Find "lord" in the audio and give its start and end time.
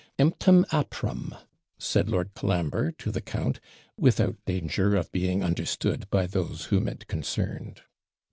2.09-2.33